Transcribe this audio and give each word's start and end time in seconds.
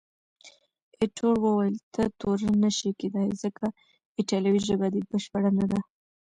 ایټور 0.99 1.35
وویل، 1.41 1.75
ته 1.93 2.03
تورن 2.19 2.53
نه 2.63 2.69
شې 2.77 2.89
کېدای، 2.99 3.29
ځکه 3.43 3.65
ایټالوي 4.17 4.59
ژبه 4.67 4.87
دې 4.93 5.01
بشپړه 5.09 5.51
نه 5.59 5.65
ده. 5.71 5.79